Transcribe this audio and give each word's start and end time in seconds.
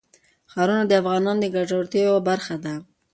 ښارونه 0.51 0.83
د 0.87 0.91
افغانانو 1.01 1.41
د 1.41 1.45
ګټورتیا 1.55 2.01
یوه 2.09 2.21
برخه 2.29 2.55
ده. 2.63 2.73